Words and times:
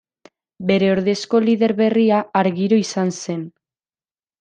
Bere 0.71 0.89
ordezko 0.93 1.43
lider 1.45 1.75
berria 1.83 2.25
Argiro 2.43 2.85
izan 2.89 3.17
zen. 3.23 3.49